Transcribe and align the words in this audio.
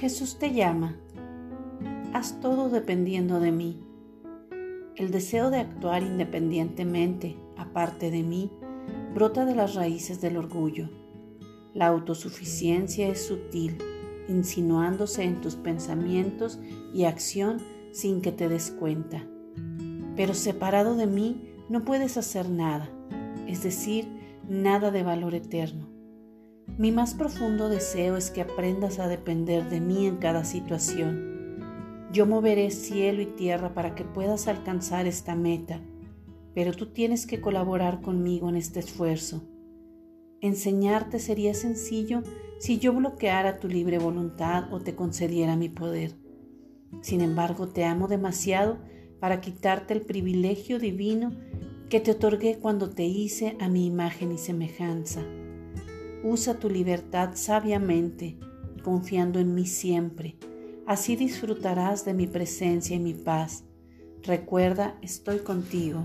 Jesús 0.00 0.38
te 0.38 0.54
llama. 0.54 0.96
Haz 2.14 2.40
todo 2.40 2.70
dependiendo 2.70 3.38
de 3.38 3.52
mí. 3.52 3.84
El 4.96 5.10
deseo 5.10 5.50
de 5.50 5.58
actuar 5.58 6.02
independientemente, 6.02 7.36
aparte 7.58 8.10
de 8.10 8.22
mí, 8.22 8.50
brota 9.12 9.44
de 9.44 9.54
las 9.54 9.74
raíces 9.74 10.22
del 10.22 10.38
orgullo. 10.38 10.88
La 11.74 11.88
autosuficiencia 11.88 13.08
es 13.08 13.26
sutil, 13.26 13.76
insinuándose 14.26 15.24
en 15.24 15.42
tus 15.42 15.56
pensamientos 15.56 16.58
y 16.94 17.04
acción 17.04 17.58
sin 17.92 18.22
que 18.22 18.32
te 18.32 18.48
des 18.48 18.70
cuenta. 18.70 19.28
Pero 20.16 20.32
separado 20.32 20.96
de 20.96 21.08
mí 21.08 21.52
no 21.68 21.84
puedes 21.84 22.16
hacer 22.16 22.48
nada, 22.48 22.88
es 23.46 23.62
decir, 23.62 24.08
nada 24.48 24.90
de 24.92 25.02
valor 25.02 25.34
eterno. 25.34 25.99
Mi 26.78 26.92
más 26.92 27.14
profundo 27.14 27.68
deseo 27.68 28.16
es 28.16 28.30
que 28.30 28.40
aprendas 28.40 28.98
a 28.98 29.08
depender 29.08 29.68
de 29.68 29.80
mí 29.80 30.06
en 30.06 30.16
cada 30.16 30.44
situación. 30.44 31.30
Yo 32.12 32.26
moveré 32.26 32.70
cielo 32.70 33.22
y 33.22 33.26
tierra 33.26 33.74
para 33.74 33.94
que 33.94 34.04
puedas 34.04 34.48
alcanzar 34.48 35.06
esta 35.06 35.36
meta, 35.36 35.80
pero 36.54 36.72
tú 36.72 36.86
tienes 36.86 37.26
que 37.26 37.40
colaborar 37.40 38.00
conmigo 38.00 38.48
en 38.48 38.56
este 38.56 38.80
esfuerzo. 38.80 39.44
Enseñarte 40.40 41.18
sería 41.18 41.54
sencillo 41.54 42.22
si 42.58 42.78
yo 42.78 42.92
bloqueara 42.92 43.58
tu 43.58 43.68
libre 43.68 43.98
voluntad 43.98 44.72
o 44.72 44.80
te 44.80 44.94
concediera 44.94 45.56
mi 45.56 45.68
poder. 45.68 46.16
Sin 47.02 47.20
embargo, 47.20 47.68
te 47.68 47.84
amo 47.84 48.08
demasiado 48.08 48.78
para 49.20 49.40
quitarte 49.40 49.94
el 49.94 50.00
privilegio 50.00 50.78
divino 50.78 51.32
que 51.88 52.00
te 52.00 52.12
otorgué 52.12 52.58
cuando 52.58 52.90
te 52.90 53.04
hice 53.04 53.56
a 53.60 53.68
mi 53.68 53.86
imagen 53.86 54.32
y 54.32 54.38
semejanza. 54.38 55.22
Usa 56.22 56.58
tu 56.58 56.68
libertad 56.68 57.30
sabiamente, 57.34 58.38
confiando 58.82 59.38
en 59.38 59.54
mí 59.54 59.66
siempre. 59.66 60.36
Así 60.86 61.16
disfrutarás 61.16 62.04
de 62.04 62.14
mi 62.14 62.26
presencia 62.26 62.96
y 62.96 63.00
mi 63.00 63.14
paz. 63.14 63.64
Recuerda, 64.22 64.98
estoy 65.02 65.38
contigo. 65.38 66.04